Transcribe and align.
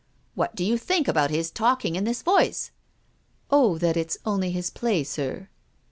""What 0.33 0.55
do 0.55 0.63
you 0.63 0.79
think 0.79 1.07
about 1.07 1.29
his 1.29 1.51
talking 1.51 1.95
in 1.95 2.05
this 2.05 2.23
voice?" 2.23 2.71
Oh, 3.51 3.77
that 3.77 3.95
it's 3.95 4.17
only 4.25 4.49
his 4.49 4.71
play, 4.71 5.03
sir." 5.03 5.47